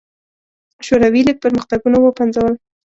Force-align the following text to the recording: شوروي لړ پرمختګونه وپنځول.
شوروي 0.85 1.21
لړ 1.27 1.35
پرمختګونه 1.43 1.97
وپنځول. 1.99 2.53